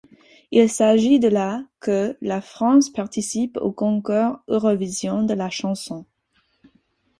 Il 0.49 0.67
s'agit 0.67 1.19
de 1.19 1.27
la 1.27 1.61
que 1.79 2.17
la 2.21 2.41
France 2.41 2.89
participe 2.89 3.59
au 3.61 3.71
Concours 3.71 4.39
Eurovision 4.47 5.21
de 5.21 5.35
la 5.35 5.51
chanson. 5.51 6.07